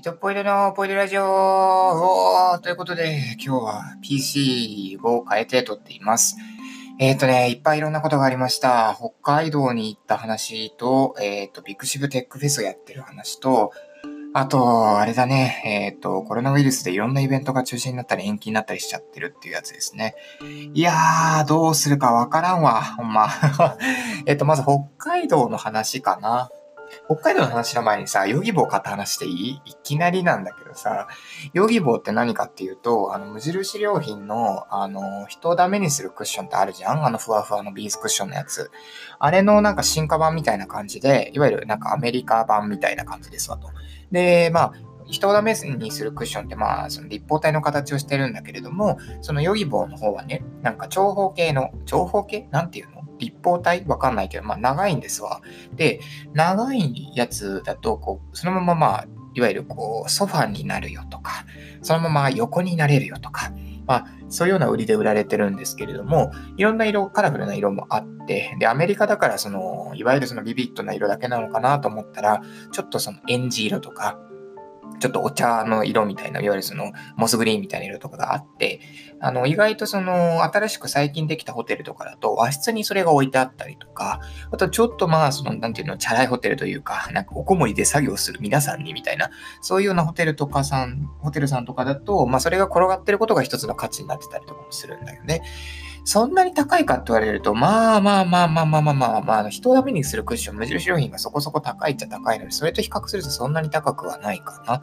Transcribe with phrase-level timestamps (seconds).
[0.00, 6.38] 糸っぽいでのポイルラジオということで、今日は PC を変えて撮っています。
[6.98, 8.96] えっ、ー、とね、いっぱいいろんなことがありました。
[8.96, 13.72] 北海道に行った話と、えっ、ー、と、ビッグシブテックフェスをやってる話と、
[14.32, 20.14] あと、あれだね、えっ、ー、と、コロナウイルスでいろんなイベントが中止になったり延期になったりしちゃってるっていうやつですね。
[20.72, 23.28] いやー、どうするかわからんわ、ほんま。
[24.24, 26.50] えっと、まず北海道の話かな。
[27.06, 29.62] 北海道の話の前にさ、ヨギボー買った話していい？
[29.64, 31.08] いきなりなんだけどさ、
[31.52, 37.04] ヨギボーって何かっていうと、あの、無印良品の、あの、人をダメにするクッションってあるじゃん？
[37.04, 38.70] あの、ふわふわのビーズクッションのやつ。
[39.18, 43.68] あれのなんか進化版みたいな感じで、いわゆるなんかアメリカ版みたいな感じですわと。
[44.10, 44.72] で、まあ、
[45.06, 52.48] 人をダメにするクッションってまあ、その立方体の形をしてるんだけれども、そのヨギボーの方はね、なんか長方形の、長方形？
[52.50, 53.02] なんていうの？
[53.18, 53.84] 立方体？
[53.86, 55.40] わかんないけど、まあ長いんですわ。
[55.74, 56.00] で、
[56.32, 61.44] 長いやつだと、こう、そのまままあ、いわゆるこう、ソファになるよとか、
[61.82, 63.52] そのまま横になれるよとか、
[63.86, 74.18] まあ、そういうような売りで売られてるんですけれども、いろんな色、カラフルな色もあって、で、アメリカだから、その、いわゆるそのビビッドな色だけなのかなと思ったら、ちょっとその、エンジ色とか、
[75.00, 78.80] ちょっとお茶の色みたいな、いわゆるそのモスグリーンみたいな色とかがあって、
[79.20, 95.42] あの、意外とその、新しく最近できたホテルとかだと和室にそれが置いてあったりとか、あとちょっとまあ、その、なんていうの、チャラいホテルというか、なんかおこもりで作業する皆さんにみたいな、そういうようなホテルとかさん、ホテルさんとかだと、まあ、それが転がってることが一つの価値になってたりとかもするんだよね。
[96.10, 104.82] そんなに高いかって言われると、まあまあまあまあまあまあまあ、まあ、人をダメにするクッション、無印良品がそこそこ高いっちゃ高いので、それと比較するとそんなに高くはないかな。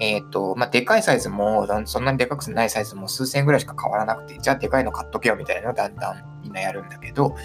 [0.00, 7.36] えっ、ー、と、まあ、でかいサイズも、そんなにでかくないサイズも数千円ぐらいしか変わらなくて、じゃあでかいの買っとけよみたいなのをだんだんみんなやるんだけど、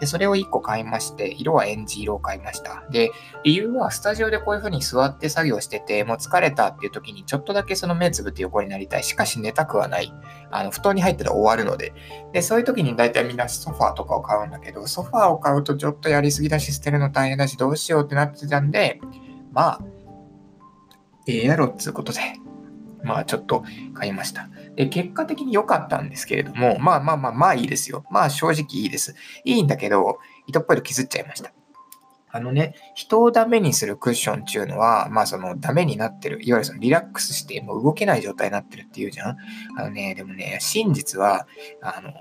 [0.00, 2.84] で、それを1個買いまして、色はエンジ色を買いました。
[2.90, 3.10] で、
[3.44, 9.04] 理由はスタジオでこういう風に座って作業してて、もう疲れたっていう時にちょっとだけその目つぶって横になりたい。
[9.04, 10.12] しかし寝たくはない。
[10.50, 11.94] あの、布団に入ったら終わるので。
[12.32, 19.00] で、そういう時に大体みんなソファーとかを買うんだけど、ソファーを買うとちょっとやりすぎだし、捨てるの大変だし、どうしようってなってたんで、
[19.52, 19.80] まあ、
[21.26, 22.20] ええやろっつうことで、
[23.06, 24.48] まあちょっと買いました。
[24.74, 28.04] で、結果的に良かったんですけれども、まあまあまあまあいいですよ。
[28.10, 29.14] まあ正直いいです。
[29.44, 31.52] いいんだけど、糸っぽいと削っちゃいました。
[32.28, 39.36] あのね、人をダメにするクッションっていうのは、まあそのダメになってる、いわゆるそのリラックスしてもう動けない状態になってるっていうじゃん。
[39.78, 41.46] あのね、でもね、真実は、
[41.80, 42.12] あの、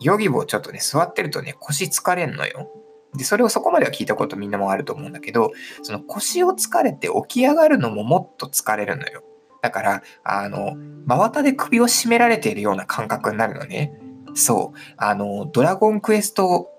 [0.00, 2.70] ヨギボちょっとね、座ってるとね、腰疲れんのよ。
[3.14, 9.22] で、それをそこまでは聞いたことみんなもあると思うんだけど、その腰を疲れて起き上がるのももっと疲れるのよ。
[9.62, 10.76] だから、あの、
[11.06, 13.92] 真綿で首を絞められているような感覚になるのね。
[14.34, 14.78] そう。
[14.96, 16.70] あの、ドラゴンクエスト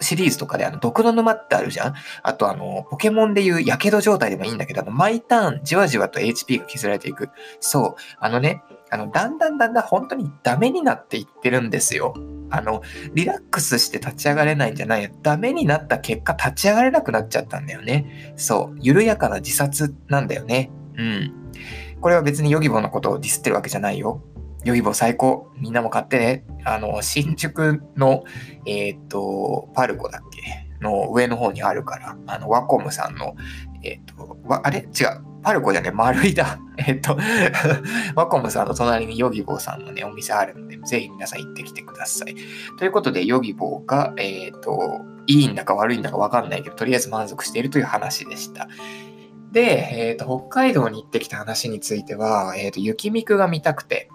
[0.00, 1.94] シリーズとかであの、毒の沼ってあるじゃん？
[2.22, 7.30] あとあの、ポケモンでいう火傷状態でもいいんだけど、あの、毎ターンじわじわと HP が削られていく。
[7.58, 8.02] そう。
[8.20, 12.14] あのね、あの、だんだんだんだん本当にダメになっていってるんですよ。
[12.50, 12.80] あの、
[13.12, 15.10] リラックスして立ち上がれないんじゃないよ。
[15.22, 18.32] ダメになった結果立ち上がれなくなっちゃったんだよね。
[18.36, 18.78] そう。
[18.80, 20.70] 緩やかな自殺なんだよね。
[20.96, 21.52] うん。
[22.00, 24.22] これは別にヨギボーのことをディスってるわけじゃないよ。
[24.64, 25.50] ヨギボー最高。
[25.56, 26.44] みんなも買ってね。
[26.64, 28.24] あの、新宿の、
[28.66, 30.66] えっ、と、パルコだっけ？
[30.80, 33.34] の上の方にあるから、あの、ワコムさんの、
[33.82, 34.80] えっ、ー、と、あれ？
[34.80, 35.28] 違う。
[35.42, 36.58] パルコじゃね、丸いだ。
[36.76, 37.16] えっと、
[38.14, 42.34] ワコムさんの隣にヨギボーさんのね、お店あるので、ぜひ皆さん行ってきてください。
[42.78, 48.68] ということで、ヨギボーが、えっ、ー、と、いいんだか悪いんだかわかんないけど、とりあえず満足しているという話でした。
[49.52, 54.08] で、えっ、ー、と、北海道に行ってきた話については、えっ、ー、と、雪見くが見たくて。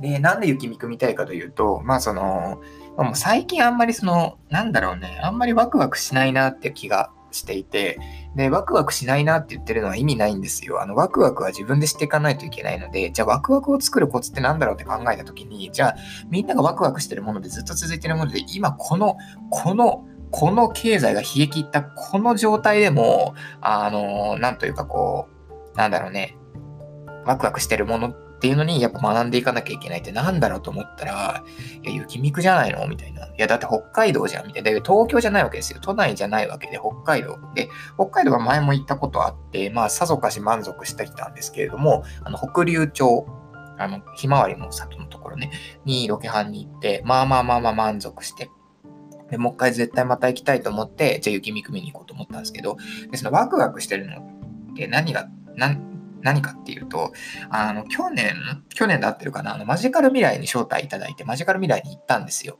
[0.00, 2.60] で、なんで雪見く見たいかというと、まあその、
[2.96, 7.98] まあ、もう最近あんまりその、なんだろうね、あんまりワクワクしないなって気がしていて、
[8.36, 10.80] で、ワクワクしないなって言ってるのは意味ないんですよ。
[10.80, 15.96] あの、ワクワクは自分でしていかないといけないので、じゃあワクワクを作るコツって何だろうって考えたときに、じゃあ
[16.30, 19.16] みんながワクワクしてるものでずっと続いてるもので、今この、
[19.50, 25.28] この、この経済が冷え切ったこの状態でも、あの、なんというかこ
[25.74, 26.36] う、なんだろうね、
[27.24, 31.44] ワクワクしてるものっていうのにやっぱ学んでいかなきゃいけないってなんだろうと思ったら、
[31.84, 32.88] いや、雪見くじゃないの？
[32.88, 33.26] みたいな。
[33.26, 34.70] いや、だって北海道じゃんみたいな。
[34.70, 35.78] 東京じゃないわけですよ。
[35.80, 37.38] 都内じゃないわけで、北海道。
[37.54, 43.26] で、北海道は前も行ったことあって、まあ、さぞかし満足してきたんですけれども、あの、北竜町、
[43.78, 45.52] あの、ひまわりの里のところね、
[45.84, 48.50] にロケハンに行って、まあまあまあまあ満足して、
[49.32, 52.76] で、もう一回絶対また行きたいと思って、じゃあ雪見く見に行こうと思ったんですけど、
[53.10, 55.26] でそのワクワクしてるのって何が、
[55.56, 57.12] 何、かっていうと、
[57.48, 58.34] あの、去年、
[58.68, 62.58] 去年で合ってるかな、あの、マジカル未来に招待いただいて、マジカル未来に行ったんですよ。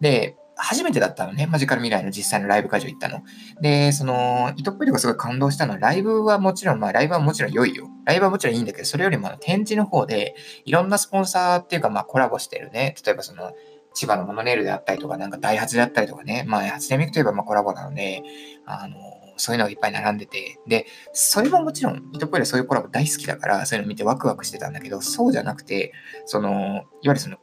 [0.00, 3.22] で、初めてだったのね、マジカル未来の実際のライブ会場行ったの。
[3.60, 7.88] で、その、糸っぽいとこすごい感動したのは、ライブはもちろん、まあ、ライブはもちろん良いよ。
[8.06, 10.34] ライブはもちろんいいんだけど、それよりも展示の方で、
[10.64, 12.94] いろんなスポンサーっていうか、まあ、コラボしてるね。
[13.04, 13.52] 例えばその、
[13.94, 16.44] 千葉のモノレールであったりとか、なんかダイハツであったりとかね。
[16.46, 18.22] まあ、初音ミクといえばまあコラボなので、
[18.66, 18.96] あの、
[19.36, 25.92] そういうのがいっぱい並んでて、で、それももちろん、イトポイでそういうコラボ大好きだから、そういうの見てワクワクしてたんだけど、そうじゃなくて、
[26.26, 27.38] その、いわゆるその、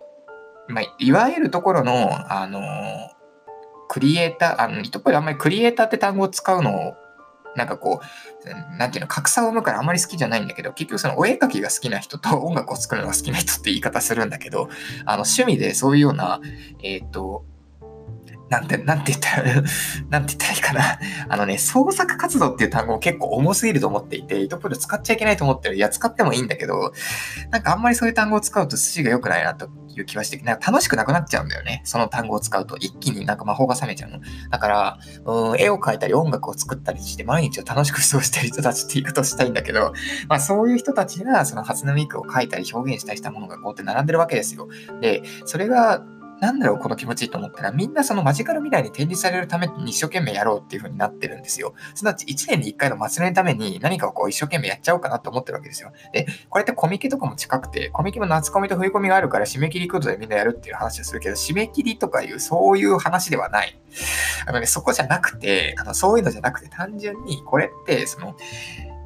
[0.68, 2.62] まあ、いわゆるところの、あの、
[3.88, 6.94] クリエイター、あの、イトポイであんまりクリエイターって単語を使うのを、
[7.56, 8.01] なんかこ
[8.45, 14.69] う、なんていうの、格差を生むからあまり好きじゃないんだけど、結局そのお絵描きが好きな人と 音楽を作るのが好きな人って言い方するんだけど、
[15.06, 16.39] あの、趣味でそういうような、
[16.83, 17.45] えっ、ー、と、
[18.51, 19.63] なんて、なんて言ったら、
[20.12, 21.00] なんて言ったらいいかな。
[21.30, 25.77] あのね、創作活動っていう単語も結構重すぎると思っていて、イトプル使っちゃいけないと思ってる。
[25.77, 26.92] いや、使ってもいいんだけど、
[27.50, 31.81] なんかあんまりそういう単語を使うと筋が良くないなという気はして、なんか楽しくなくなっちゃうんだよね。
[31.86, 34.19] その単語を使うと一気になんか魔法が覚めちゃうの。
[34.50, 39.94] だから、うん、絵を描いたり音楽を作ったりして毎日を楽しく過ごしてる人たちって言い方をしたいんだけど、
[40.27, 44.68] まあそういう人たちがその初音ミクを描いたり表現したりしたものがこうやって並んでるわけですよ。
[45.00, 46.04] で、それが
[46.42, 51.76] なんだろう、この気持ちいいと思ったら、みんなそのマジカル未来に展示されるために一生懸命やろうっていう風になってるんですよ。
[51.94, 55.92] すなわち1年に1回の祭りのために何かをこう一生懸命やっちゃおうかなと思ってるわけですよ。
[56.14, 63.80] で、これってコミケとかも近くて、コミケも夏コミと冬コミがあるから締め切りことでみんなやるっていう話をするけど、締め切りとかいうそういう話ではない。
[64.48, 68.36] あのね、そこじゃなくて、あのそういうのじゃなくて単純にこれってその、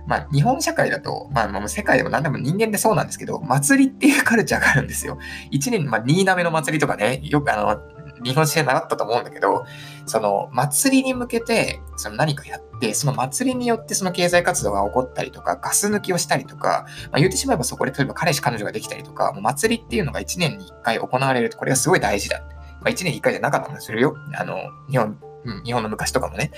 [0.07, 5.17] まあ、日本社会だと、まあ、まあ、世界でも何でも人間でそうなんですけど、祭りっていうカルチャーがあるんですよ。
[5.51, 9.65] 一年、まあ、新滑の祭りとかね、よくあの、日本史で習ったと思うんだけど、
[10.05, 22.41] その祭りに向けてその何かやって、その祭りによってその経済活動が起こったりとか、ガス抜きをしたりとか、まあ、言ってしまえばそこで例えば彼氏彼女ができたりとか、もう祭りっていうのが1年に1回行われると、これがすごい大事だ。
[22.81, 24.15] まあ、1年に1回じゃなかったんですよ。
[24.35, 24.57] あの、
[24.89, 26.51] 日本、うん日本の昔とかもね。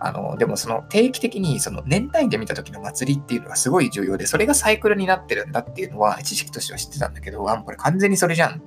[0.00, 8.62] あの、でもその定期的にその年単位で見た時の祭りっていうのがすごい重要で、それがサイクルになってるんだっていうのは知識としては知ってたんだけど、あ、これ完全にそれじゃん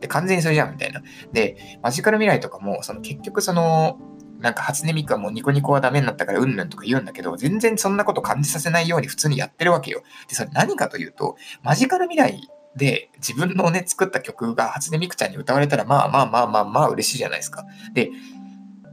[0.00, 1.02] で、完全にそれじゃんみたいな。
[1.32, 3.98] で、マジカル未来とかも、その結局その、
[4.40, 10.02] なんか初音ミクはもうニコニコはダメになったからうんぬんとか言うんだけど、全然そんなこと感じさせないように普通にやってるわけよ。
[10.28, 17.64] で、それ何かというと、マジカル未来で自分のね、作った曲が初音ミクちゃんに歌われたら、まあまあまあまあまあ嬉しいじゃないですか。
[17.92, 18.10] で、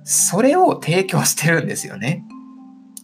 [0.09, 2.23] それを提供してるんですよね。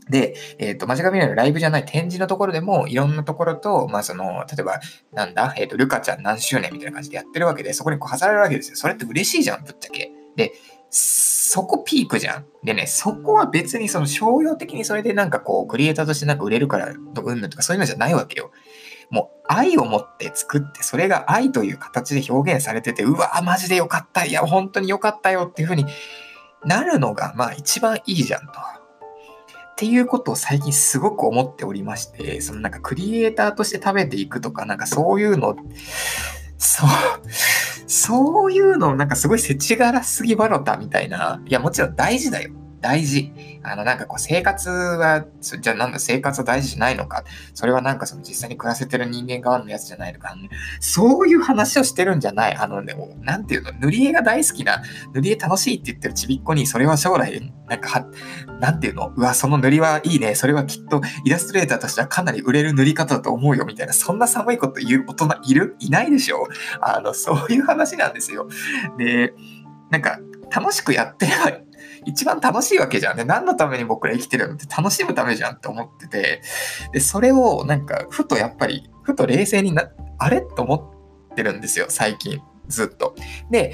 [0.10, 4.80] で、えっ、ー、と、マジカル未来のライブじゃない展示のところでも、いろんなところと、まあ、その、例えば、
[5.12, 8.78] なんだ、えっ、ー、と、ルカちゃん何周年みたいな感じでやってるわけで、そこにこう飾られるわけですよ。
[8.78, 10.12] それって嬉しいじゃん、ぶっちゃけ。
[10.38, 10.54] で、
[10.90, 12.46] そこピークじゃん。
[12.64, 18.52] でね、そこは別にその商用的にそれでなんかこう、クリエイターとしてなんか売れるから、うんぬとかそういうのじゃないわけよ。
[19.10, 24.26] もう愛を持って作って、それが愛という形で表現されてて、うわ、マジでよかった。
[24.26, 25.86] いや、本当によかったよっていう風に
[26.66, 28.54] なるのが、まあ一番いいじゃんと。
[29.74, 35.56] っていうことを最近すごく思っておりまして、そのなんかクリエイターとして食べていくとか、なんかそういうの、
[36.58, 36.90] そう、
[37.88, 41.42] そういうのなんかすごい世知辛すぎバロタみたいな。
[41.46, 42.52] いや、もちろん大事だよ。
[42.84, 43.32] 大事。
[43.64, 47.24] あの、なんかこう、生活は、じゃあなんだ、生活は大事じゃないのか。
[47.54, 50.36] それはなんかその実際に暮らせてる人間側のやつじゃないのか。
[50.82, 52.56] そういう話をしてるんじゃない。
[52.56, 54.84] あのね、なんていうの、塗り絵が大好きな、
[55.14, 58.08] 塗り絵楽しいって言ってるちびっこに、それは将来、なんかは、
[58.60, 60.36] なんていうの、うわ、その塗りはいいね。
[60.36, 63.94] それはきっとイラストレーターとしてはかなり売れる塗り方だと思うよ、みたいな。
[63.94, 65.78] そんな寒いこと言う大人いる？
[65.80, 66.50] いないでしょ？
[66.82, 68.50] あの、そういう話なんですよ。
[68.98, 69.34] で、
[69.90, 70.20] なんか、
[70.54, 71.52] 楽しくやってれば
[72.06, 73.26] 一番楽しいわけじゃんね。
[73.26, 76.42] 何のために僕ら生きてるのって楽しむためじゃんって思ってて、
[76.92, 80.42] で、それをなんか、ふとやっぱり、ふと冷静にな、あれ？
[80.42, 80.76] と思
[81.32, 82.42] ってるんですよ、最近。
[82.68, 83.16] ずっと。
[83.50, 83.74] で、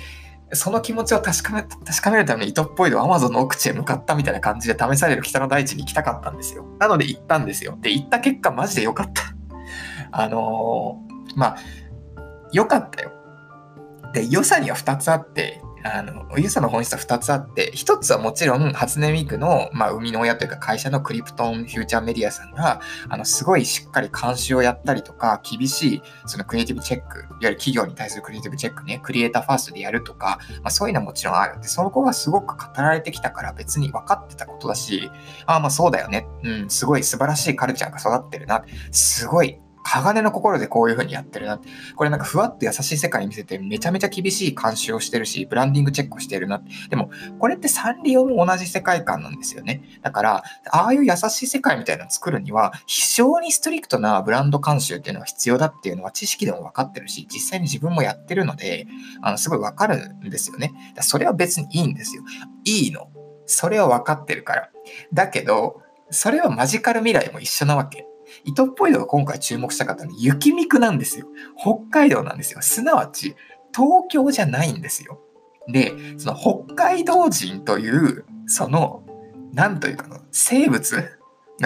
[0.54, 6.66] その気持ちを確かめ、確かめるために糸っぽいの Amazon の奥地へ向かったみたいな感じで試される北の大地に行きたかったんですよ。
[6.80, 7.78] なので行ったんですよ。
[7.82, 9.24] で、行った結果マジで良かった。
[10.12, 11.58] あのー、まあ、
[12.52, 13.12] 良かったよ。
[14.14, 31.60] で、良さには2つあって、あの、ユーザーの本質は2つあって、1つはもちろん、初音ミクの、まあ、生みの親というか会社のクリプトンフューチャーメディアさんが、あの、すごいしっかり監視をやったりとか、厳しい、そのクリエイティブチェック、いわゆる企業に対するクリエイティブチェックね、クリエイターファーストでやるとか、まあ、そういうのはもちろんある。
[31.62, 35.10] で、そこがすごく語られてきたから別に分かってたことだし、
[35.46, 36.28] ああ、まあそうだよね。
[36.44, 38.64] うん、すごい素晴らしいカルチャーが育ってるな。
[38.92, 41.60] すごい鋼の心でこういう風にやってるな。
[41.96, 46.62] これなんかふわっと優しい世界見せてめちゃめちゃ厳しい監修をしてるし、ブランディングチェックをしてるな。
[46.90, 47.10] でも、
[47.40, 49.84] これってサンリオも同じ世界観なんですよね。
[50.02, 58.88] だから、ああいう優しい世界みたいなのを作るには、非常にストリクトなブランド監修っていうのが必要だっていうのは知識でも分かってるし、実際に自分もやってるので、
[59.22, 60.74] あの、すごい分かるんですよね。
[61.02, 62.24] それは別にいいんですよ。
[62.66, 63.10] いいの。
[63.46, 64.70] それは分かってるから。
[65.14, 65.82] だけど、
[66.12, 68.09] それはマジカル未来も一緒なわけ。
[68.44, 71.28] 糸っぽいのが今回注目したかったのは雪見くなんですよ。
[71.58, 72.62] 北海道なんですよ。
[72.62, 73.36] すなわち、
[73.76, 75.20] 東京じゃないんですよ。
[75.68, 79.04] で、その北海道人という、その、
[79.54, 81.04] なんというかの、生物？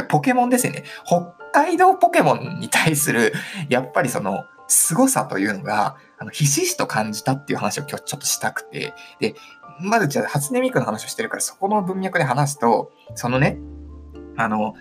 [0.09, 0.83] ポケモンですよね。
[1.05, 3.33] 北海道ポケモンに対する、
[3.69, 9.35] やっぱりその、凄さというのが、あの、ひしひしと感じたっていう話を今日ちょっとしたくて、で、
[9.79, 13.59] まずじゃあ、初音ミクの話をしてるから、そこの文脈で話すと、そのね、
[14.35, 14.73] あの、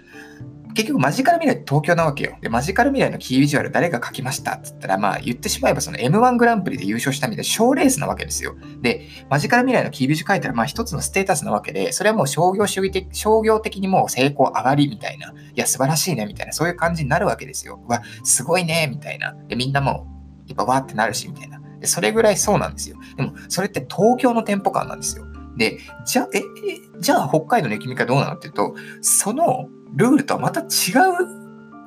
[0.75, 2.37] 結局マジカル未来って東京なわけよ。
[2.41, 8.55] で、マジカル未来のキービジュアル誰が書きましたって言ったら、まあ言ってしまえばその M1 グランプリで優勝したみたいな賞レースなわけですよ。
[8.81, 17.81] で、マジカル未来のキービジュ書いたらまあ一つのステータスなわけで、それはもう商業主義的、商業的にもう成功上がりみたいな、いや素晴らしいねみたいな、そういう感じになるわけですよ。
[17.89, 19.35] わ、すごいねみたいな。
[19.49, 20.07] で、みんなも
[20.47, 21.61] うやっぱわーってなるしみたいな。
[21.81, 22.97] で、それぐらいそうなんですよ。
[23.17, 25.27] でも、それって東京の店舗感なんですよ。
[25.57, 26.41] で、じゃあ、え、
[27.01, 31.43] じゃあ北海道の駅見かどうなのっていうと、そのルールとはまた違う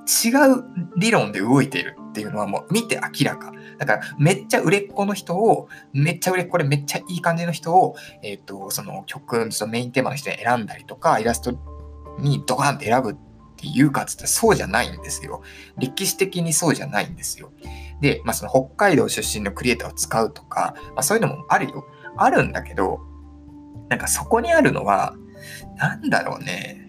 [0.06, 0.64] 違う
[0.98, 3.52] 理論で動いているっていうのはもう見て明らか。
[3.78, 11.52] だからめっちゃ売れっ子の人を、めっちゃ売れっ子でめっちゃいい感じの人を、えっ、ー、と、その曲、そのメインテーマの人に選んだりとか、イラスト
[12.20, 13.16] にドカンって選ぶっ
[13.58, 15.42] ていうかつってそうじゃないんですよ。
[15.78, 17.52] 歴史的にそうじゃないんですよ。
[18.00, 21.86] で、まあその北海道出身のクリエイターを使うとか、まあそういうのもあるよ。
[22.18, 23.00] あるんだけど、
[23.90, 25.16] なんかそこにあるのは、
[25.78, 26.85] なんだろうね。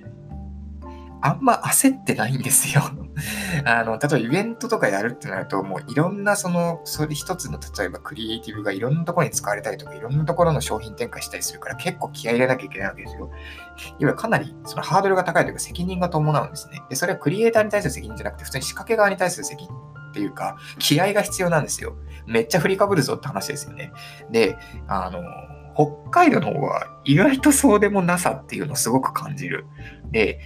[1.27, 2.83] あんま焦ってないんですよ。
[3.67, 13.21] あの、例えばイベントとかやるってなると、もういろんなその、それ一つの例えばクリエイティブがいろんなところに使われたりとか、いろんなところの商品展開したりするから結構気合い入れなきゃいけないわけですよ。
[13.21, 13.31] いわ
[13.99, 16.81] ゆるかなりそのハードルが高いというか責任が伴うんですね。
[16.89, 19.75] で、それはクリエイターに対する責任じゃなくて、普通に仕掛け側に対する責任
[20.11, 21.97] っていうか、気合が必要なんですよ。
[22.27, 23.93] めっちゃ振りかぶるぞって話ですよね。
[24.31, 24.57] で、
[24.87, 25.23] あの、
[25.77, 29.67] 北海道の方は意外とそうでもなさっていうのをすごく感じる。
[30.11, 30.41] で、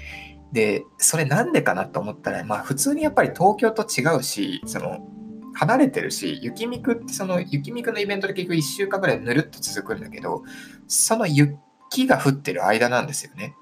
[0.52, 5.07] で、それなんでかなと思ったら、まあ普通にやっぱり東京と違うし、その、
[5.54, 10.42] 離れてるし、雪見くってその雪見くのイベントで結局1週間ぐらいぬるっと続くんだけど、
[10.87, 13.54] その雪が降ってる間なんですよね。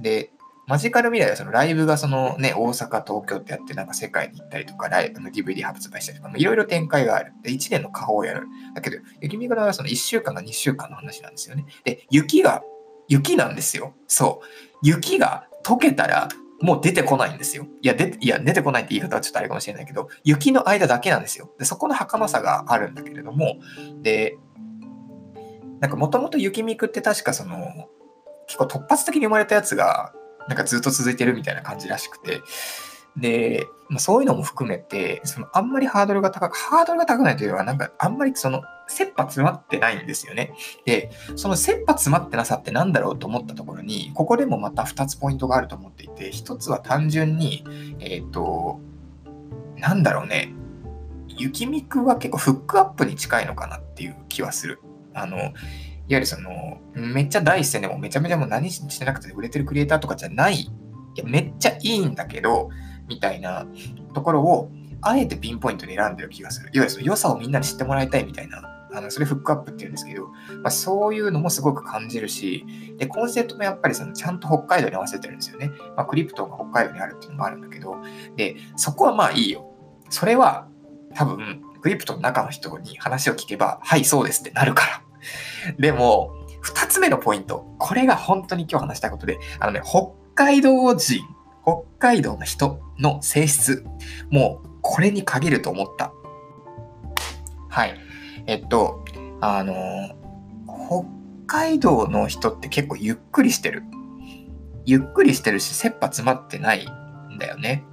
[0.00, 0.32] で、
[0.66, 7.32] マジカル未来はそのライブがそのね、大阪、東京ってやってなんか世界に行ったりとか、ライブの DVD 発売したりとか、いろいろ展開がある。
[7.42, 8.46] で、1年の下方をやる。
[8.74, 11.66] だけど、雪見くのはその1週間か2週間の話なんですよね。
[11.84, 12.62] で、雪が、
[13.08, 13.94] 雪なんですよ。
[14.06, 14.46] そう。
[14.82, 16.28] 雪が溶けたら
[16.62, 17.66] もう出てこないんですよ。
[17.82, 21.50] いや、でいや出てこないって言い方はちょっとあれかもしれないけど、雪の間だけなんですよ。
[21.58, 23.58] で、そこの儚さがあるんだけれども、
[24.00, 24.38] で、
[25.80, 27.88] なんかもともと雪ミクって確かその、
[28.46, 30.12] 結構突発的に生まれたやつが、
[30.48, 32.40] なんかずっと続いてるみたいな感じらしくて、
[33.16, 40.54] で、まあ、そういうのも含めて、そのあんまりハードルが高く、ハードルが高くないというのは、なんかあんまりその、切羽詰まってないんですよね。
[40.84, 47.64] で、その切羽詰まってなさってなんだろうと思ったところに、ここでもまた2つポイントがあると思っていて、1つは単純に、
[48.00, 48.80] えっ、ー、と、
[49.76, 50.54] なんだろうね、
[51.28, 54.80] 雪ミクは結構フックアップに近いのかなっていう気はする。
[55.14, 55.52] あの、いわ
[56.08, 60.70] ゆるその、めっちゃ第一線でもめちゃめちゃもう何してなくて売れてるクリエイターとかじゃない、い
[61.16, 62.70] や、めっちゃいいんだけど、
[63.08, 63.66] みたいな
[64.14, 64.70] ところを、
[65.00, 66.70] あえてピンポイントで選んでる気がする。
[66.72, 68.71] いわゆるその良さをみんなに知ってもらいたいみたいな。
[68.94, 70.34] あのそれフックアップって言うんですけど、ま
[70.64, 72.64] あ、そういうのもすごく感じるし、
[72.98, 75.70] で、コンセプトもやっぱりそのちゃんと北海道に合わせてるんですよね。
[75.96, 77.96] まあ、クリプトが北海道にあるっていうのもあるんだけど、
[78.36, 79.70] で、そこはまあいいよ。
[80.10, 80.68] それは
[81.14, 85.02] 多分、クリプトの中の人に話を聞けば、はい、そうですってなるから。
[85.78, 86.30] でも、
[86.60, 87.74] 二つ目のポイント。
[87.78, 91.24] これが本当に今日話したいことで、あのね、北海道人
[91.64, 93.84] 北海道の人の性質、
[94.30, 96.12] もうこれに限ると思った。
[97.68, 97.94] はい。
[98.46, 99.04] えっと、
[99.40, 99.74] あの、
[100.66, 101.06] 北
[101.46, 103.82] 海道の人って結構ゆっくりしてる。
[104.84, 107.84] ゆっくりしてるし、切羽詰まってないんだよね。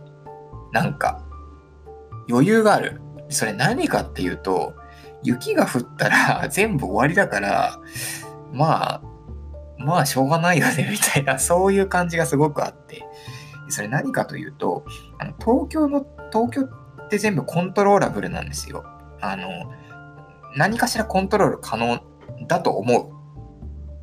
[0.72, 1.24] なんか、
[2.30, 3.02] 余裕がある。
[3.30, 4.74] それ何かっていうと、
[5.24, 7.80] 雪が降ったら 全部終わりだから、
[8.52, 9.02] まあ、
[9.78, 13.04] まあしょうがないよね、みたいな、そういう感じがすごくあって。
[13.70, 14.84] それ何かというと、
[15.20, 18.84] あの東京の、東京って全部コントローラブルなんですよ。
[19.22, 19.48] あの、
[20.56, 22.00] 何かしらコントロール可能
[22.48, 23.20] だと思う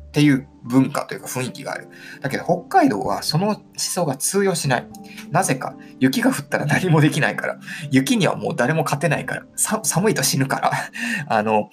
[0.07, 1.89] っていう文化というか雰囲気がある。
[2.21, 4.87] だけど北海道はその思想が通用しない。
[5.31, 7.59] なぜか、雪が降ったら何もできないから。
[7.91, 9.45] 雪にはもう誰も勝てないから。
[9.55, 10.71] 寒いと死ぬから。
[11.27, 11.69] あの、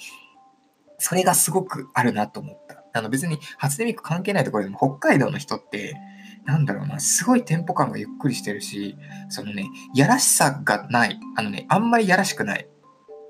[0.99, 2.85] それがすごくあるなと思った。
[2.97, 5.97] あの別に初音ミク関係ないところでも北海道の人って、
[6.45, 8.97] なんだろうな、すごいテンポ感がゆっくりしてるし、
[9.31, 11.19] そのね、やらしさがない。
[11.37, 12.69] あのね、あんまりやらしくない。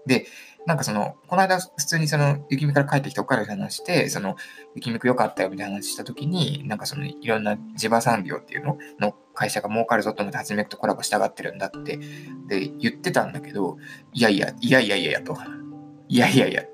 [0.06, 0.26] で、
[0.66, 4.37] なんかその、この間普通にその、雪見から帰ってきたおから話して、その、
[4.75, 11.99] 雪見く良かったよみたいな話したときに、なんかその、いろんな地場産業っていうのの会社が儲かるぞと思って初めくとコラボしたがってるんだって、
[12.49, 13.76] で、言ってたんだけど、
[14.12, 15.37] いやいや、いやいやいやいやと。
[16.09, 16.64] いやいやいや、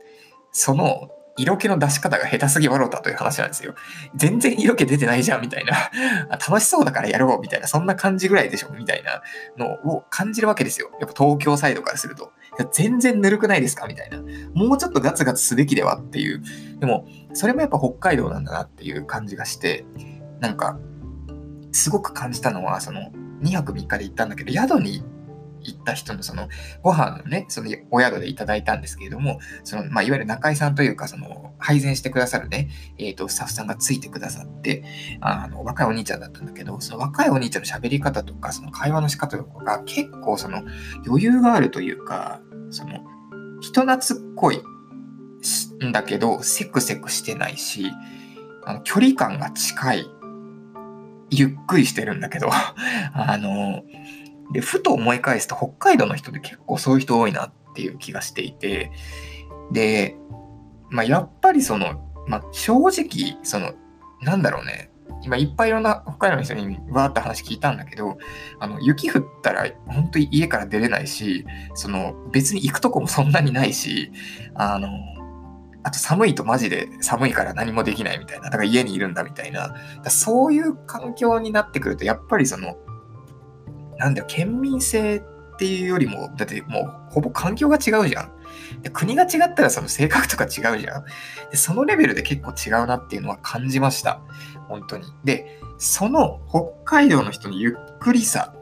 [0.53, 3.75] その、色気の出し方が下手すぎ笑ったという話なんですよ。
[4.15, 5.91] 全然色気出てないじゃん、みたいな。
[6.31, 7.67] 楽しそうだからやろう、みたいな。
[7.67, 9.23] そんな感じぐらいでしょ、みたいな
[9.57, 10.91] のを感じるわけですよ。
[11.01, 12.33] やっぱ東京サイドからすると。
[12.71, 13.87] 全然ぬるくないですか？
[13.87, 14.19] みたいな。
[14.55, 16.43] もうちょっとガツガツすべきではっていう。
[16.79, 19.85] でも、それもやっぱ北海道なんだなっていう感じがして、
[20.41, 20.79] なんか、
[21.73, 23.13] すごく感じたのは、その、
[23.43, 25.03] 2泊3日で行ったんだけど、宿に
[25.63, 26.49] 行った人のその
[26.83, 34.85] ご飯のね、そのお宿でいただいたんですけれども、その、まあ、いわゆる中井さんというか、その、配膳してくださるね、えっ、ー、と、スタッフさんがついてくださって、
[35.21, 40.63] あの、若いお兄ちゃんだったんだけど、その若いお兄ちゃんの喋り方とか、その会話の仕方とかが結構その
[41.07, 42.41] 余裕があるというか、
[42.71, 43.05] その、
[43.61, 44.63] 人懐っこい
[45.85, 47.91] んだけど、セクセクしてないし、
[48.65, 50.11] あの距離感が近い。
[51.33, 52.51] ゆっくりしてるんだけど、
[53.15, 53.85] あの、
[54.53, 58.91] で、ふと思い返すと北海道の人で結構そういう人多いなっていう気がしていて、
[59.71, 60.17] で、
[60.91, 63.75] まあ、やっぱりその、まあ、正直、その、
[64.23, 64.91] なんだろうね、
[65.23, 68.19] 今いっぱいいろんな北海道の人にわーって話聞いたんだけど、
[68.59, 74.13] あの、雪降ったら本当に家から出れないし、その、別に行くとこもそんなにないし、
[74.55, 74.89] あの、
[75.83, 78.45] あと寒いとマジで寒いから何もできないみたいな。
[78.45, 79.75] だから家にいるんだみたいな。
[80.09, 82.77] そういう環境になってくると、やっぱりその、
[83.99, 85.23] なんだよ、県民性
[85.61, 88.33] っていうよりも、だってもうほぼ環境が違うじゃん。
[88.95, 91.05] 国が違ったらその性格とか違うじゃん
[91.51, 91.57] で。
[91.59, 94.23] そのレベルで結構違うなっていうのは感じました。
[94.69, 95.05] 本当に。
[95.23, 98.55] で、その北海道の人のゆっくりさ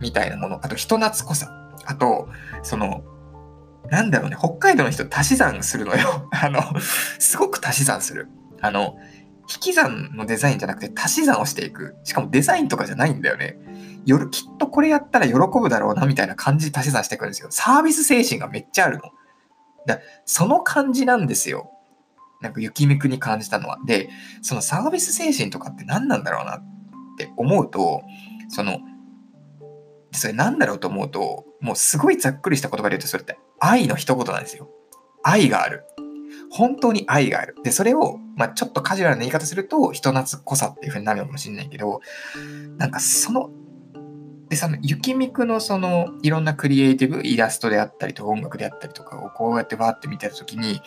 [0.00, 2.30] みたいなもの、あと人懐っこさ、あと、
[2.62, 3.04] その、
[3.90, 6.26] なんだろうね、北海道の人足し算するのよ。
[6.32, 6.62] あの、
[7.18, 8.28] すごく足し算する。
[8.62, 8.96] あの、
[9.42, 11.96] 引き算のデザインじゃなくて足し算をしていく。
[12.04, 13.58] しかもデザインとかじゃないんだよね。
[14.06, 17.48] よきっとこれやったら喜ぶだろうなみたいな感じで足し算していくんですよ。
[17.50, 19.04] サービス精神がめっちゃあるの。
[19.86, 21.70] だその感じなんですよ。
[22.40, 23.78] なんか雪みくに感じたのは。
[23.84, 24.08] で、
[24.42, 26.62] そのサービス精神とかって何なんだろうなっ
[27.18, 28.02] て思うと、
[28.48, 28.80] その、
[30.12, 34.70] それ何だろうと思うと、もうすごいざっくりした言葉で言うと、それって愛の一言なんですよ。
[35.22, 35.84] 愛がある。
[36.50, 37.54] 本当に愛がある。
[37.62, 42.00] で、それを、まあ、ちょっとカジュアルな言い方すると、人懐っこさっていう風になるのかもしれないけど、
[42.78, 43.50] なんかその
[44.50, 50.82] で、その、雪みくのその、いろんなクリエイティブ、イラストであったりとか、音楽であったりとかをこうやってバーって見てたときに、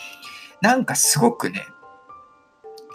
[0.62, 1.66] なんかすごくね、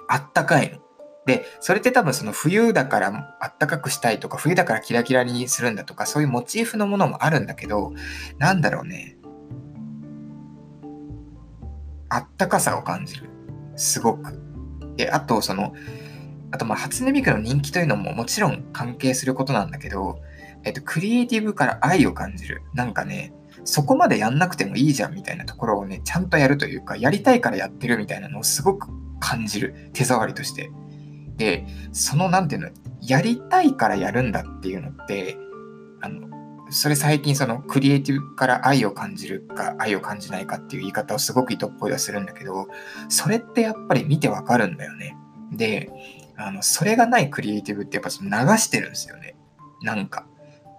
[0.09, 0.79] あったかいの。
[1.25, 7.93] で、それって多分その冬だからあったかくしたいとか、冬だからキラキラにするんだとか、そういうモチーフのものもあるんだけど、
[8.37, 9.17] なんだろうね。
[12.11, 13.31] あったかさを感じる。
[13.77, 14.39] すごく。
[14.97, 15.73] で、あとその、
[16.51, 20.21] あとまあ初音ミクの人気というのももちろん関係することなんだけど、
[20.69, 22.63] えっと、クリエイティブから愛を感じる。
[22.75, 23.33] なんかね、
[23.65, 29.91] そこまでやんなくてもいいじゃんみたいなところをね、ちゃんとやるというか、やりたいからやってるみたいなのをすごく感じる。
[29.95, 30.71] 手触りとして。
[31.37, 32.69] で、その、なんていうの、
[33.01, 35.39] やりたいからやるんだっていうのって、
[36.03, 36.29] あの、
[36.71, 42.69] それ最近そのクリエイティブから愛を感じるか愛を感じないかっていう言い方をすごく糸っぽいはするんだけど、
[43.09, 45.17] それってやっぱり見てわかるんだよね。
[45.51, 45.91] で、
[46.37, 49.37] あの、それがないクリエイティブってやっぱその流してるんですよね。
[49.83, 50.27] なんか。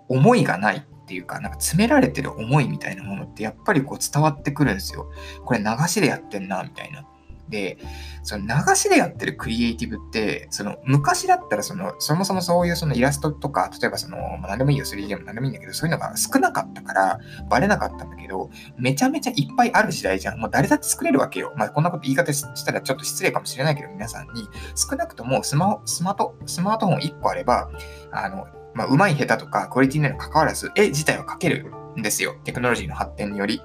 [0.10, 5.10] 思いがないっていうか、なんか詰められてる思いみたいなものってやっぱりこう伝わってくるんですよ。
[5.46, 7.06] これ流しでやってんな、みたいな。
[7.50, 7.78] で、
[8.24, 17.20] その流しでやってるクリエイティブって、その昔だったらその、そもそもそういうそのイラストとか、例えばその、まあ、何でもいいよ、3D でも何でもいいんだけど、そういうのが少なかったから、
[17.50, 20.40] バレなかったんだけど、めちゃめちゃいっぱいある時代じゃん。
[20.40, 21.54] もう誰だって作れるわけよ。
[21.58, 27.70] まあ、こんなこと言い方したらちょっと失礼かもしれないけど、皆さんに、少なくともスマホ、スマート、スマートフォン1個あれば、
[28.12, 32.36] あの、まあ、うまい下手とかクオリティに関わらず、絵自体は描けるんですよ。
[32.44, 33.62] テクノロジーの発展により。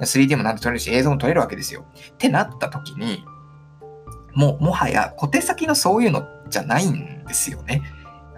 [0.00, 1.84] 3D もなんと撮れるし、映像も撮れるわけですよ。
[2.12, 3.24] ってなった時に、
[4.34, 7.82] もう、もはや小手先のそういうのじゃないんですよね。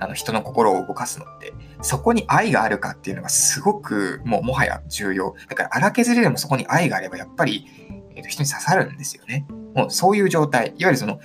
[0.00, 1.52] あの、人の心を動かすのって。
[1.82, 5.34] そこに愛があるかっていうのがすごく、もう、もはや重要。
[5.48, 7.66] だから、荒削りでもそこに愛があれば、やっぱり、
[8.14, 9.46] えー、と人に刺さるんですよね。
[9.74, 10.68] もう、そういう状態。
[10.68, 11.20] いわゆるその、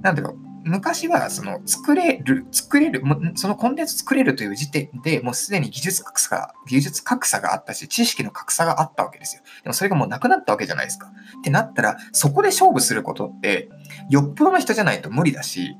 [0.00, 3.02] なんだろうか、昔はその作れる、作れる、
[3.34, 9.42] そのコンテンツ作れるという時点でもうすでに技術格差が、技術格差があったし、知識の格差があったわけですよ。
[9.62, 11.12] でもそれがもうなくなったわけじゃないですか。
[11.38, 13.68] ってなったら、そこで勝負することって、
[14.08, 15.76] よっぽどの人じゃないと無理だし、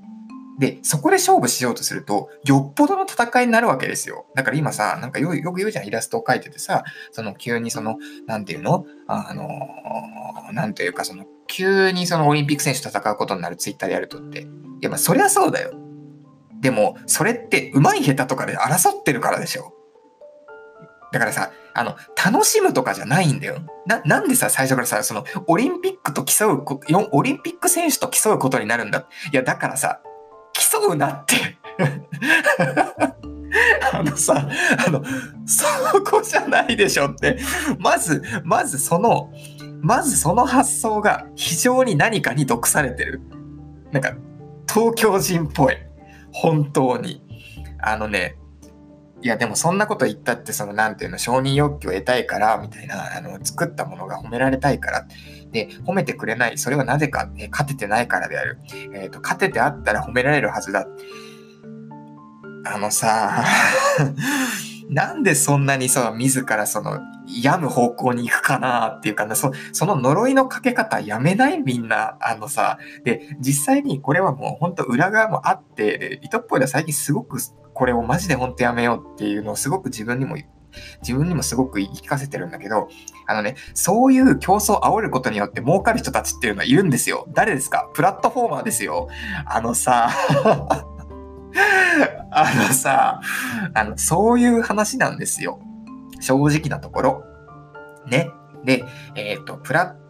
[0.62, 4.26] で、そこで勝負しようとすると、よっぽどの戦いになるわけですよ。
[4.36, 7.96] だから今さ、なんかよく言うじゃん、イラストを描いててさ、その急にその、
[8.28, 8.86] なんていうの？
[9.08, 9.48] あの、
[10.52, 14.42] なんていうかその、急にそのオリンピック選手と戦うことになるツイッターでやるとって。
[14.42, 14.46] い
[14.82, 15.72] や、まあそりゃそうだよ。
[16.60, 19.74] でも、それって上手い下手とかで争ってるからでしょ。
[21.12, 23.66] だからさ、あの、楽しむとかじゃないんだよ。
[23.84, 26.64] な、なんでさ、最初からさ、その、オリンピックと競う、
[27.10, 29.08] オリンピック選手と競うことになるんだ。
[29.32, 30.00] いや、だからさ、
[30.80, 31.36] 競うなって
[33.92, 34.48] あのさ、
[34.86, 35.02] あの、
[35.44, 35.66] そ
[36.02, 37.38] こじゃないでしょって。
[37.78, 39.30] まず、まずその、
[39.82, 43.20] まずその発想が非常に何かに毒されてる。
[43.90, 44.14] なんか、
[44.72, 45.76] 東京人っぽい。
[46.32, 47.22] 本当に。
[47.78, 48.36] あのね、
[49.22, 55.06] いやでもそんなこと言ったってそのなんていうの承認欲求を得たいからみたいなあの作ったものが褒められたいから
[55.52, 58.58] で褒めてくれないそれはなぜか、え勝ててないからである、
[58.94, 60.86] えーと、勝ててあったら褒められるはずだ。
[62.64, 63.44] あのさ
[64.88, 71.58] なんでそんなにさ自らその病む方向に行くかなっていうかなそその呪いのかけ方やめない？
[71.58, 72.78] みんなあのさ。
[73.04, 77.38] で実際にこれはもう本当裏側もあってで糸っぽいのは最近すごく
[77.74, 80.36] これをマジで本当やめようっていうのをすごく自分にも
[81.02, 82.88] 自分にもすごく言い聞かせてるんだけど、
[83.26, 87.26] あのね、そういう競争を煽ることによって儲かる人たちっていうのはいるんですよ。
[87.32, 87.90] 誰ですか？
[87.94, 89.08] プラットフォーマーですよ。
[89.46, 90.10] あのさ、
[92.30, 93.20] あのさ、
[93.74, 95.60] あの、そういう話なんですよ。
[96.20, 97.24] 正直なところ。
[98.06, 98.30] ね？
[98.64, 100.01] で、えっ、ー、と、プラッ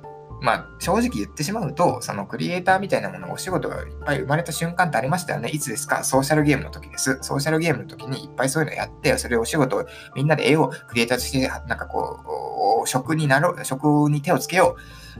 [0.42, 5.48] まあ、正直言ってしまうと、そのクリエイターみたいなもの、お仕事がいっぱい生まれた瞬間ってありましたよね。
[5.50, 6.02] いつですか？
[6.02, 7.16] ソーシャルゲームの時です。
[7.22, 14.76] ソーシャルゲームの時にいっぱいそういうのやって、それをお仕事、みんなで絵をクリエイターとして、なんかこう、職になろう、職に手をつけよ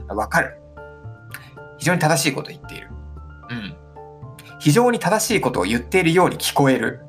[0.09, 0.15] う。
[0.15, 0.59] わかる。
[1.77, 2.89] 非常に正しいことを言っている。
[3.49, 3.75] うん。
[4.59, 6.99] 非常に正しいことを言っているように聞こえる。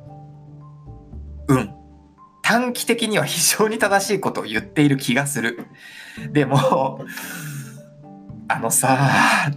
[1.49, 1.73] うん。
[2.41, 5.67] 短期的には非常に正しいことを言っている気がする。
[6.31, 6.99] でも、
[8.47, 9.51] あのさ、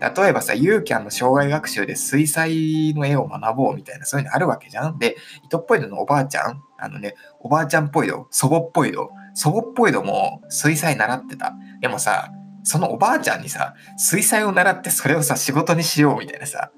[0.00, 4.98] 例えばさ、ユーキャンの障害学習で水彩の絵を学ぼうみたいな、そういうのあるわけじゃん。
[4.98, 11.54] で、糸っぽいののおばあちゃん、あのね、おばあちゃんっぽいの、祖母っぽいの、祖母っぽいのも水彩習ってた。
[11.80, 12.30] でもさ、
[12.62, 16.70] そのおばあちゃんにさ、水彩を習ってそれをさ、仕事にしようみたいなさ、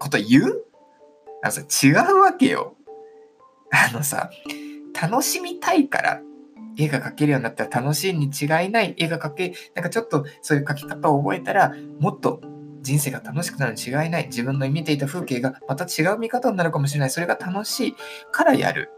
[0.00, 0.64] こと言う？
[1.42, 2.74] あのさ、違うわけよ。
[3.70, 4.30] あのさ、
[5.00, 6.20] 楽しみたいから
[6.78, 12.40] 絵が描けるようになったら楽しいに違いない絵が描け、なんかちょっとそういう描き方を覚えたら、もっと
[12.82, 14.26] 人生が楽しくなるに違いない。
[14.26, 17.10] 自分の見ていた風景がまた違う見方になるかもしれない。
[17.10, 17.94] それが楽しい
[18.30, 18.90] からやる。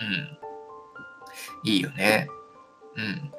[0.00, 1.70] うん。
[1.70, 2.28] いいよね。
[2.96, 3.32] うん。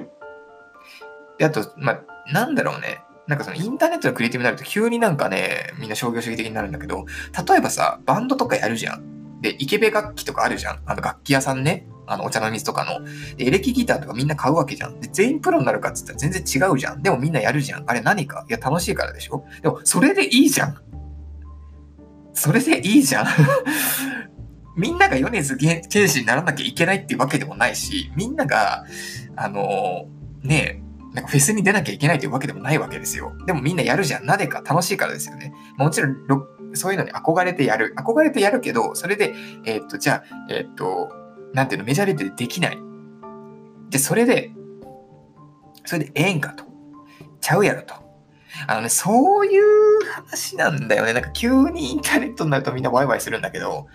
[1.37, 3.01] で、あと、まあ、なんだろうね。
[3.27, 7.05] なんかそのインターネットのクリエイティブになると急になんかね、みんな商業主義的になるんだけど、
[7.47, 9.22] 例えばさ、バンドとかやるじゃん。
[9.43, 10.79] で、イケベ楽器とかあるじゃん。
[10.85, 11.85] あの楽器屋さんね。
[12.07, 13.05] あの、お茶の水とかの。
[13.35, 15.01] で、エレキギターとかみんな買うわけじゃん。
[15.01, 17.03] で、全員プロになるかっつったら全然違うじゃん。
[17.03, 17.83] でもみんなやるじゃん。
[17.85, 18.45] あれ何か？
[18.49, 20.77] いや、楽しいからでしょでも、それでいいじゃん。
[22.33, 23.27] それでいいじゃん。
[24.77, 28.85] みんなが米津玄師にならなきゃいけないっていうわけでもないし、みんなが、
[29.35, 33.33] あのー、ねえ、なんかフェスに出なきゃいけないというわけでもないわけですよ。
[33.45, 34.25] でもみんなやるじゃん。
[34.25, 35.53] なぜか楽しいからですよね。
[35.77, 36.15] もちろん、
[36.75, 37.93] そういうのに憧れてやる。
[37.97, 39.33] 憧れてやるけど、それで、
[39.65, 41.11] えー、っと、じゃあ、えー、っと、
[41.53, 42.77] なんていうの、メジャーリーグでできない。
[43.89, 44.51] で、それで、
[45.85, 46.65] それでええんかと。
[47.41, 47.93] ちゃうやろと。
[48.67, 49.63] あのね、そういう
[50.11, 51.13] 話なんだよね。
[51.13, 53.87] なんか急にインターネットになるとみんなワイワイするんだけど、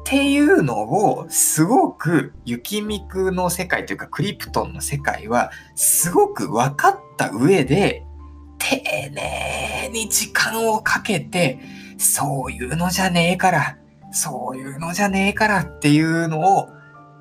[0.00, 8.04] っていうのを、すごく、雪ミクの世界というか、クリプトンの世界は、すごく分かった上で、
[8.58, 8.76] 丁
[9.10, 11.58] 寧に時間をかけて、
[12.04, 13.78] そういうのじゃねえから、
[14.12, 16.68] そういうのじゃねえからっていうのを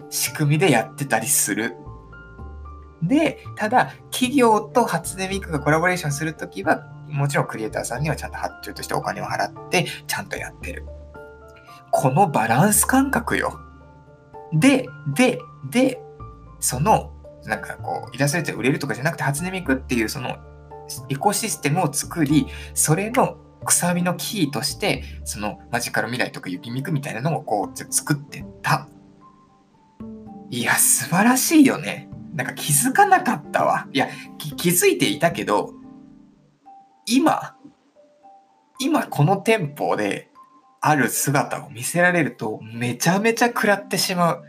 [0.10, 1.76] 仕組みでやってたりする。
[3.02, 10.86] で、ただ、企業と初音ミクがコラボレーションするときは、もちろんクリエイターさんにはちゃんと発注としてお金を払って、ちゃんとやってる。
[11.92, 13.60] このバランス感覚よ。
[14.54, 16.02] で、で、で、
[16.60, 17.12] その、
[17.46, 20.38] なんかこう、イラストレーター売れるとかじゃなくて、初音ミクっていうその
[21.10, 28.88] エコシステムを作り、それのくさびのキーとして、そのマジカル未来とか雪ミクみたいなのをこう作ってた。
[30.50, 32.10] いや、素晴らしいよね。
[32.34, 33.88] なんか気づかなかったわ。
[33.92, 35.74] いや、気づいていたけど、
[37.06, 37.56] 今、
[38.80, 40.30] 今この店舗で
[40.82, 44.44] ある姿を見せられるとめちゃめちゃ食らってしまう。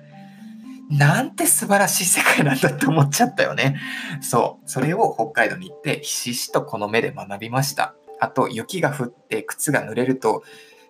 [0.90, 3.78] なんて素晴らしい世界なんだって思っちゃったよね。
[4.20, 4.68] そう。
[4.68, 7.94] それを北海道に行ってひしひしとこの目で学びました。
[8.20, 10.42] あと、雪が降って靴が濡れると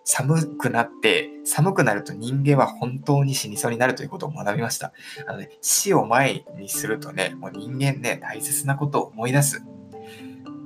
[0.05, 4.93] 寒くなって、寒くなると人間は本当に死にそうになるということを学びました。
[5.27, 9.63] あのね、死を前にするとね、もう人間ね、大切なことを思い出す。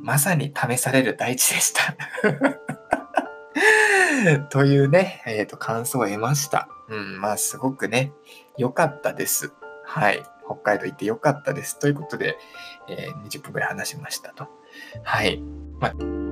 [0.02, 1.96] まさに試される大地でした。
[4.50, 6.68] というね、えっ、ー、と、感想を得ました。
[6.90, 8.12] うん、まあ、すごくね、
[8.58, 9.54] 良かったです。
[9.86, 10.22] はい。
[10.46, 11.80] 北海道行って良かったです。
[11.80, 12.38] ということで、
[12.90, 14.48] えー、20分くらい話しましたと。
[15.04, 15.42] はい。
[15.80, 16.29] まあ